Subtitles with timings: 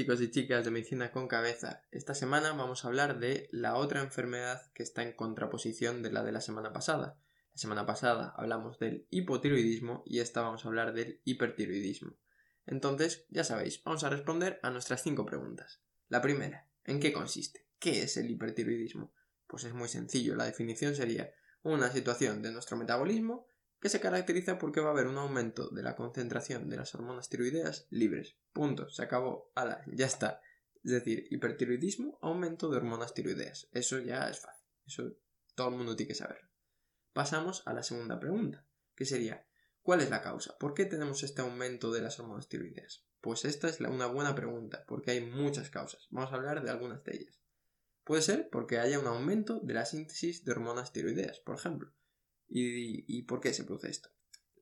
[0.00, 1.82] chicos y chicas de Medicina con Cabeza.
[1.90, 6.24] Esta semana vamos a hablar de la otra enfermedad que está en contraposición de la
[6.24, 7.18] de la semana pasada.
[7.52, 12.16] La semana pasada hablamos del hipotiroidismo y esta vamos a hablar del hipertiroidismo.
[12.64, 15.82] Entonces, ya sabéis, vamos a responder a nuestras cinco preguntas.
[16.08, 17.66] La primera, ¿en qué consiste?
[17.78, 19.12] ¿Qué es el hipertiroidismo?
[19.46, 21.30] Pues es muy sencillo, la definición sería
[21.62, 23.49] una situación de nuestro metabolismo
[23.80, 27.28] que se caracteriza porque va a haber un aumento de la concentración de las hormonas
[27.28, 28.36] tiroideas libres.
[28.52, 29.52] Punto, se acabó,
[29.86, 30.42] ya está.
[30.84, 33.68] Es decir, hipertiroidismo, aumento de hormonas tiroideas.
[33.72, 35.16] Eso ya es fácil, eso
[35.54, 36.48] todo el mundo tiene que saber.
[37.12, 39.46] Pasamos a la segunda pregunta, que sería,
[39.82, 40.56] ¿cuál es la causa?
[40.58, 43.06] ¿Por qué tenemos este aumento de las hormonas tiroideas?
[43.20, 46.06] Pues esta es una buena pregunta, porque hay muchas causas.
[46.10, 47.40] Vamos a hablar de algunas de ellas.
[48.04, 51.92] Puede ser porque haya un aumento de la síntesis de hormonas tiroideas, por ejemplo.
[52.52, 54.10] ¿Y, por qué se produce esto?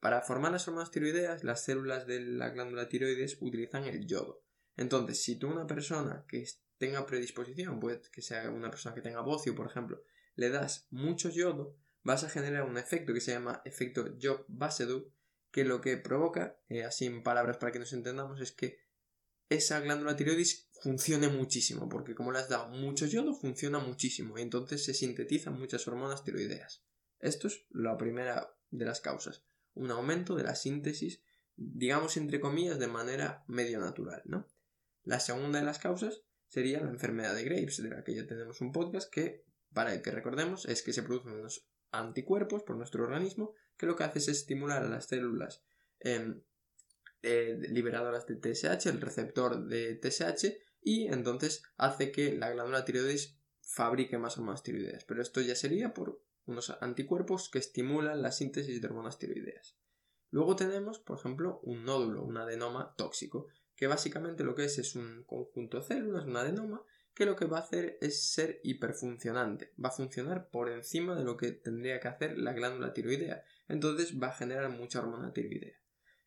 [0.00, 4.44] Para formar las hormonas tiroideas, las células de la glándula tiroides utilizan el yodo.
[4.76, 6.46] Entonces, si tú una persona que
[6.78, 10.02] tenga predisposición, puede que sea una persona que tenga bocio, por ejemplo,
[10.36, 15.10] le das mucho yodo, vas a generar un efecto que se llama efecto Job-Basedow,
[15.50, 18.78] que lo que provoca, eh, así en palabras para que nos entendamos, es que
[19.48, 24.42] esa glándula tiroides funcione muchísimo, porque como le has dado mucho yodo, funciona muchísimo, y
[24.42, 26.84] entonces se sintetizan muchas hormonas tiroideas.
[27.20, 31.22] Esto es la primera de las causas, un aumento de la síntesis,
[31.56, 34.46] digamos entre comillas, de manera medio natural, ¿no?
[35.04, 38.60] La segunda de las causas sería la enfermedad de Graves, de la que ya tenemos
[38.60, 43.04] un podcast que, para el que recordemos, es que se producen unos anticuerpos por nuestro
[43.04, 45.64] organismo que lo que hace es estimular a las células
[46.00, 46.42] em,
[47.22, 53.36] eh, liberadoras de TSH, el receptor de TSH, y entonces hace que la glándula tiroides
[53.60, 55.04] fabrique más hormonas tiroideas.
[55.04, 59.76] Pero esto ya sería por unos anticuerpos que estimulan la síntesis de hormonas tiroideas.
[60.30, 64.94] Luego tenemos, por ejemplo, un nódulo, un adenoma tóxico, que básicamente lo que es es
[64.94, 66.82] un conjunto de células, un adenoma,
[67.14, 71.24] que lo que va a hacer es ser hiperfuncionante, va a funcionar por encima de
[71.24, 75.76] lo que tendría que hacer la glándula tiroidea, entonces va a generar mucha hormona tiroidea.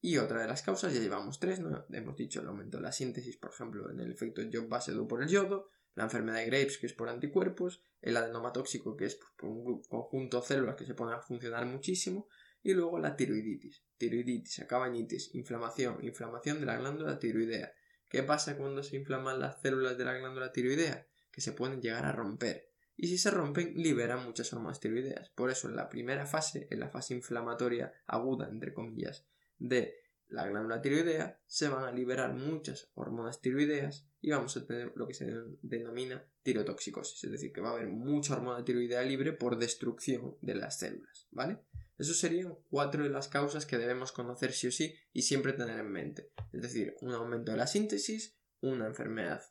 [0.00, 3.38] Y otra de las causas, ya llevamos tres, hemos dicho el aumento de la síntesis,
[3.38, 6.86] por ejemplo, en el efecto Job base por el yodo, la enfermedad de Graves, que
[6.86, 10.86] es por anticuerpos, el adenoma tóxico, que es pues, por un conjunto de células que
[10.86, 12.28] se ponen a funcionar muchísimo,
[12.62, 17.72] y luego la tiroiditis, tiroiditis, acabanitis, inflamación, inflamación de la glándula tiroidea.
[18.08, 21.06] ¿Qué pasa cuando se inflaman las células de la glándula tiroidea?
[21.30, 22.70] Que se pueden llegar a romper.
[22.96, 25.30] Y si se rompen, liberan muchas hormonas tiroideas.
[25.30, 29.26] Por eso, en la primera fase, en la fase inflamatoria aguda, entre comillas,
[29.58, 29.96] de
[30.34, 35.06] la glándula tiroidea, se van a liberar muchas hormonas tiroideas y vamos a tener lo
[35.06, 39.58] que se denomina tirotoxicosis, es decir, que va a haber mucha hormona tiroidea libre por
[39.58, 41.60] destrucción de las células, ¿vale?
[41.96, 45.78] Eso serían cuatro de las causas que debemos conocer sí o sí y siempre tener
[45.78, 46.32] en mente.
[46.52, 49.42] Es decir, un aumento de la síntesis, una enfermedad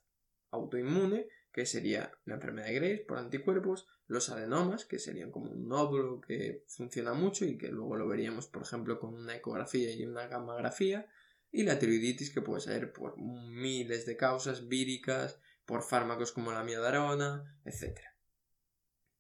[0.51, 5.67] autoinmune, que sería la enfermedad de Graves por anticuerpos, los adenomas, que serían como un
[5.67, 10.05] nódulo que funciona mucho y que luego lo veríamos, por ejemplo, con una ecografía y
[10.05, 11.07] una gammagrafía,
[11.51, 16.63] y la tiroiditis, que puede ser por miles de causas víricas, por fármacos como la
[16.63, 17.99] miodarona, etc.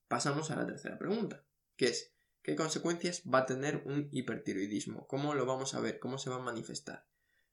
[0.07, 1.43] Pasamos a la tercera pregunta,
[1.75, 5.07] que es ¿qué consecuencias va a tener un hipertiroidismo?
[5.07, 5.99] ¿Cómo lo vamos a ver?
[5.99, 7.07] ¿Cómo se va a manifestar?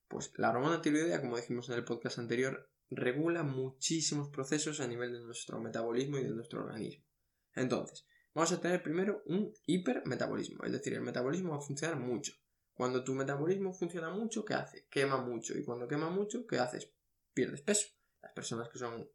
[0.09, 5.13] Pues la hormona tiroidea, como dijimos en el podcast anterior, regula muchísimos procesos a nivel
[5.13, 7.10] de nuestro metabolismo y de nuestro organismo.
[7.55, 12.33] Entonces, vamos a tener primero un hipermetabolismo, es decir, el metabolismo va a funcionar mucho.
[12.75, 14.87] Cuando tu metabolismo funciona mucho, ¿qué hace?
[14.89, 15.57] Quema mucho.
[15.59, 16.91] Y cuando quema mucho, ¿qué haces?
[17.35, 17.89] Pierdes peso.
[18.23, 19.07] Las personas que son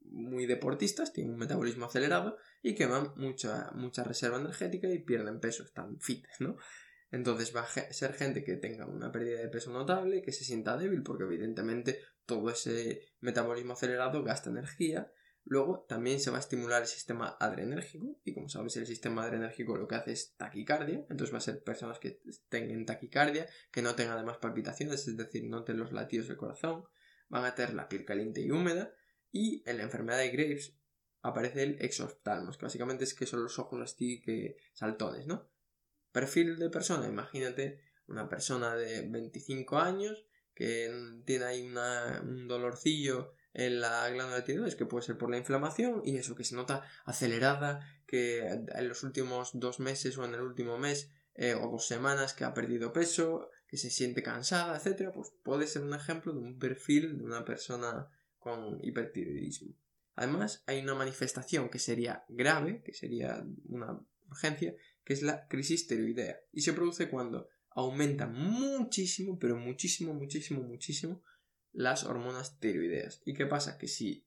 [0.00, 5.62] muy deportistas tienen un metabolismo acelerado y queman mucha, mucha reserva energética y pierden peso,
[5.62, 6.56] están fit, ¿no?
[7.10, 10.76] Entonces va a ser gente que tenga una pérdida de peso notable, que se sienta
[10.76, 15.12] débil, porque evidentemente todo ese metabolismo acelerado gasta energía.
[15.46, 19.76] Luego también se va a estimular el sistema adrenérgico, y como sabes, el sistema adrenérgico
[19.76, 23.94] lo que hace es taquicardia, entonces va a ser personas que en taquicardia, que no
[23.94, 26.84] tengan además palpitaciones, es decir, noten los latidos del corazón,
[27.28, 28.94] van a tener la piel caliente y húmeda,
[29.30, 30.78] y en la enfermedad de Graves
[31.20, 35.50] aparece el exoftalmos, que básicamente es que son los ojos así que saltones, ¿no?
[36.12, 40.90] Perfil de persona, imagínate una persona de 25 años que
[41.24, 41.74] tiene ahí
[42.22, 46.44] un dolorcillo en la glándula tiroides, que puede ser por la inflamación, y eso que
[46.44, 51.54] se nota acelerada, que en los últimos dos meses o en el último mes eh,
[51.54, 55.82] o dos semanas que ha perdido peso, que se siente cansada, etcétera, pues puede ser
[55.82, 58.08] un ejemplo de un perfil de una persona
[58.38, 59.74] con hipertiroidismo.
[60.16, 64.74] Además, hay una manifestación que sería grave, que sería una urgencia,
[65.04, 66.38] que es la crisis tiroidea.
[66.52, 71.22] Y se produce cuando aumenta muchísimo, pero muchísimo, muchísimo, muchísimo
[71.74, 73.20] las hormonas tiroideas.
[73.26, 73.76] ¿Y qué pasa?
[73.76, 74.26] Que si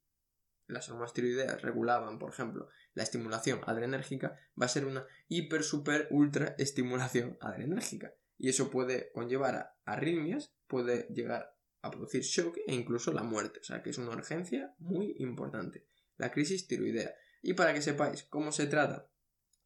[0.67, 6.07] las hormonas tiroideas regulaban, por ejemplo, la estimulación adrenérgica, va a ser una hiper, super,
[6.11, 8.13] ultra estimulación adrenérgica.
[8.37, 13.59] Y eso puede conllevar a arritmias, puede llegar a producir shock e incluso la muerte.
[13.61, 15.87] O sea que es una urgencia muy importante.
[16.17, 17.15] La crisis tiroidea.
[17.41, 19.09] Y para que sepáis cómo se trata,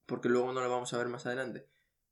[0.06, 1.68] porque luego no lo vamos a ver más adelante,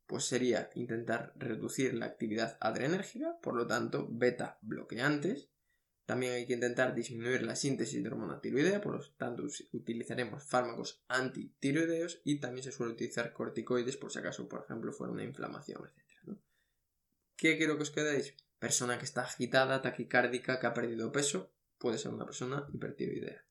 [0.07, 5.50] pues sería intentar reducir la actividad adrenérgica, por lo tanto, beta bloqueantes.
[6.09, 11.03] También hay que intentar disminuir la síntesis de hormona tiroidea, por lo tanto utilizaremos fármacos
[11.07, 15.83] antitiroideos y también se suele utilizar corticoides por si acaso, por ejemplo, fuera una inflamación,
[15.85, 16.35] etc.
[17.35, 18.33] ¿Qué quiero que os quedéis?
[18.57, 23.45] Persona que está agitada, taquicárdica, que ha perdido peso, puede ser una persona hipertiroidea.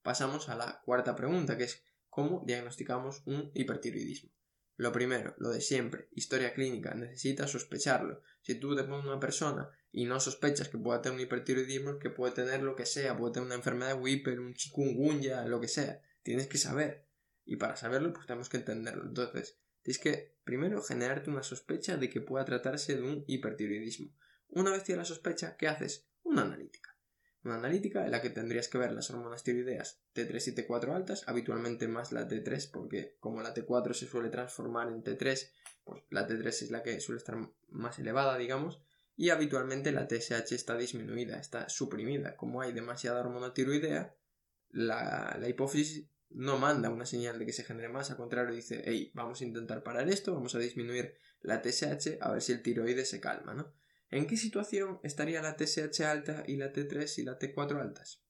[0.00, 4.30] Pasamos a la cuarta pregunta, que es ¿cómo diagnosticamos un hipertiroidismo?
[4.76, 8.22] Lo primero, lo de siempre, historia clínica, necesitas sospecharlo.
[8.40, 12.10] Si tú te pones una persona y no sospechas que pueda tener un hipertiroidismo, que
[12.10, 15.68] puede tener lo que sea, puede tener una enfermedad de Whipper, un chikungunya, lo que
[15.68, 17.06] sea, tienes que saber.
[17.44, 19.04] Y para saberlo, pues tenemos que entenderlo.
[19.04, 24.14] Entonces, tienes que primero generarte una sospecha de que pueda tratarse de un hipertiroidismo.
[24.48, 26.08] Una vez tienes la sospecha, ¿qué haces?
[26.22, 26.96] Una analítica.
[27.42, 31.24] Una analítica en la que tendrías que ver las hormonas tiroideas T3 y T4 altas,
[31.26, 35.50] habitualmente más la T3 porque como la T4 se suele transformar en T3,
[35.84, 37.38] pues la T3 es la que suele estar
[37.70, 38.82] más elevada, digamos,
[39.20, 42.38] y habitualmente la TSH está disminuida, está suprimida.
[42.38, 44.14] Como hay demasiada hormona tiroidea,
[44.70, 49.10] la, hipófisis no manda una señal de que se genere más, al contrario dice, hey,
[49.12, 53.04] vamos a intentar parar esto, vamos a disminuir la TSH a ver si el tiroide
[53.04, 53.74] se calma, ¿no?
[54.08, 58.22] ¿En qué situación estaría la TSH alta y la T3 y la T4 altas?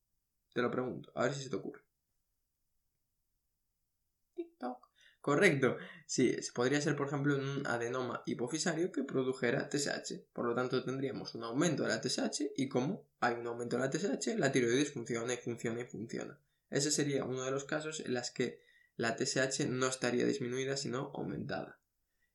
[0.53, 1.85] Te lo pregunto, a ver si se te ocurre.
[5.21, 5.77] Correcto.
[6.07, 10.15] Sí, podría ser, por ejemplo, un adenoma hipofisario que produjera TSH.
[10.33, 13.83] Por lo tanto, tendríamos un aumento de la TSH y como hay un aumento de
[13.83, 16.41] la TSH, la tiroides funciona y funciona y funciona.
[16.71, 18.63] Ese sería uno de los casos en los que
[18.97, 21.81] la TSH no estaría disminuida, sino aumentada.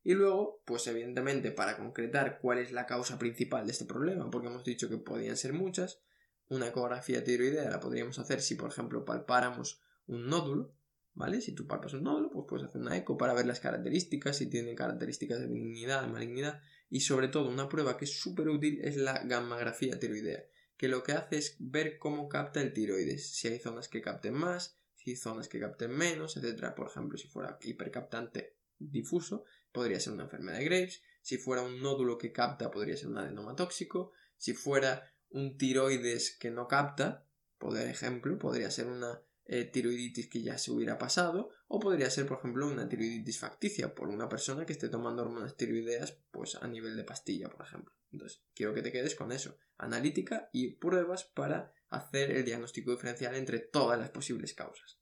[0.03, 4.49] Y luego, pues evidentemente, para concretar cuál es la causa principal de este problema, porque
[4.49, 6.03] hemos dicho que podían ser muchas,
[6.47, 10.75] una ecografía tiroidea la podríamos hacer si, por ejemplo, palpáramos un nódulo,
[11.15, 11.41] ¿vale?
[11.41, 14.47] Si tú palpas un nódulo, pues puedes hacer una eco para ver las características, si
[14.47, 18.79] tiene características de benignidad, de malignidad, y sobre todo una prueba que es súper útil
[18.83, 20.43] es la gammagrafía tiroidea,
[20.77, 24.33] que lo que hace es ver cómo capta el tiroides, si hay zonas que capten
[24.33, 26.75] más, si hay zonas que capten menos, etcétera.
[26.75, 31.81] Por ejemplo, si fuera hipercaptante difuso, podría ser una enfermedad de Graves, si fuera un
[31.81, 37.25] nódulo que capta, podría ser un adenoma tóxico, si fuera un tiroides que no capta,
[37.57, 42.25] por ejemplo, podría ser una eh, tiroiditis que ya se hubiera pasado, o podría ser,
[42.25, 46.67] por ejemplo, una tiroiditis facticia por una persona que esté tomando hormonas tiroideas pues a
[46.67, 47.93] nivel de pastilla, por ejemplo.
[48.11, 53.35] Entonces, quiero que te quedes con eso, analítica y pruebas para hacer el diagnóstico diferencial
[53.35, 54.99] entre todas las posibles causas.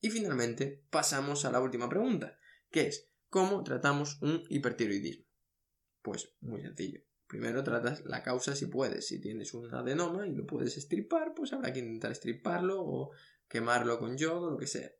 [0.00, 2.38] Y finalmente, pasamos a la última pregunta,
[2.70, 5.24] que es ¿Cómo tratamos un hipertiroidismo?
[6.02, 7.00] Pues muy sencillo.
[7.28, 9.06] Primero tratas la causa si puedes.
[9.06, 13.12] Si tienes un adenoma y lo puedes estripar, pues habrá que intentar estriparlo o
[13.50, 14.90] quemarlo con yodo, lo que sea.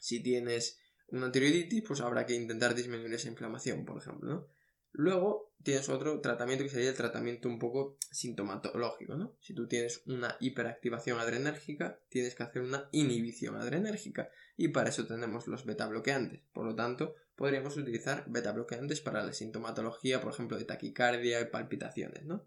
[0.00, 4.48] Si tienes una tiroiditis, pues habrá que intentar disminuir esa inflamación, por ejemplo, ¿no?
[4.92, 9.36] Luego tienes otro tratamiento que sería el tratamiento un poco sintomatológico, ¿no?
[9.40, 15.06] Si tú tienes una hiperactivación adrenérgica, tienes que hacer una inhibición adrenérgica y para eso
[15.06, 16.42] tenemos los beta bloqueantes.
[16.52, 21.46] Por lo tanto, podríamos utilizar beta bloqueantes para la sintomatología, por ejemplo, de taquicardia y
[21.46, 22.46] palpitaciones, ¿no?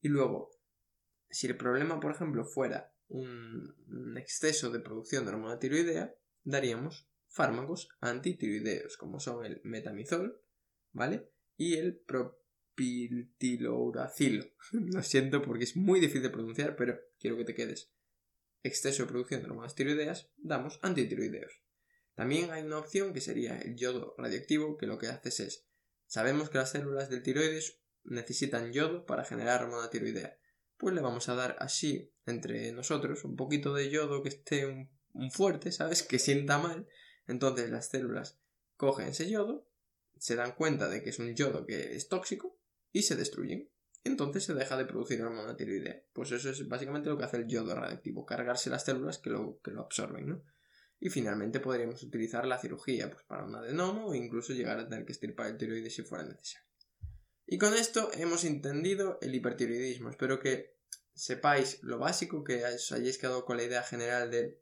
[0.00, 0.50] Y luego,
[1.30, 7.88] si el problema, por ejemplo, fuera un exceso de producción de hormona tiroidea, daríamos fármacos
[8.00, 10.40] antitiroideos, como son el metamizol,
[10.92, 11.28] ¿vale?
[11.56, 14.44] y el propiltilouracilo.
[14.72, 17.92] Lo siento porque es muy difícil de pronunciar, pero quiero que te quedes.
[18.62, 21.60] Exceso de producción de hormonas tiroideas, damos antitiroideos.
[22.14, 25.66] También hay una opción que sería el yodo radioactivo, que lo que haces es,
[26.06, 30.38] sabemos que las células del tiroides necesitan yodo para generar hormona tiroidea.
[30.76, 34.90] Pues le vamos a dar así, entre nosotros, un poquito de yodo que esté un,
[35.30, 36.02] fuerte, ¿sabes?
[36.02, 36.86] Que sienta mal.
[37.26, 38.38] Entonces las células
[38.76, 39.66] cogen ese yodo
[40.18, 42.58] se dan cuenta de que es un yodo que es tóxico
[42.92, 43.70] y se destruyen.
[44.04, 46.02] Entonces se deja de producir hormona tiroidea.
[46.12, 49.60] Pues eso es básicamente lo que hace el yodo radiactivo, cargarse las células que lo,
[49.62, 50.44] que lo absorben, ¿no?
[51.00, 55.04] Y finalmente podríamos utilizar la cirugía pues, para un adenoma o incluso llegar a tener
[55.04, 56.66] que estirpar el tiroides si fuera necesario.
[57.46, 60.10] Y con esto hemos entendido el hipertiroidismo.
[60.10, 60.76] Espero que
[61.14, 64.60] sepáis lo básico, que os hayáis quedado con la idea general de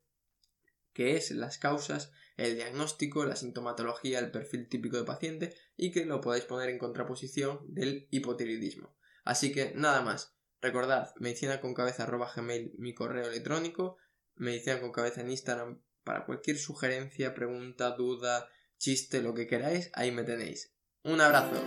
[0.93, 6.05] qué es las causas el diagnóstico, la sintomatología, el perfil típico de paciente y que
[6.05, 8.97] lo podáis poner en contraposición del hipotiroidismo.
[9.25, 10.33] Así que nada más.
[10.61, 13.99] Recordad, medicina con cabeza gmail mi correo electrónico,
[14.35, 18.49] medicina con cabeza en Instagram para cualquier sugerencia, pregunta, duda,
[18.79, 20.75] chiste, lo que queráis, ahí me tenéis.
[21.03, 21.63] Un abrazo.